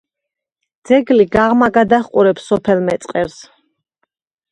ძეგლი 0.89 1.25
გაღმა 1.35 1.67
გადაჰყურებს 1.75 2.47
სოფელ 2.53 2.81
მეწყერს. 2.87 3.37